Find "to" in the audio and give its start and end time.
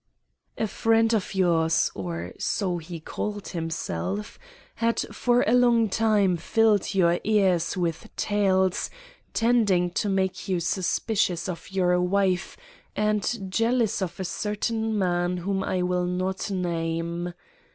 9.91-10.09